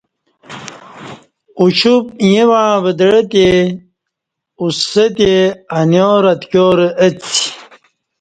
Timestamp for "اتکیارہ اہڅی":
6.35-7.39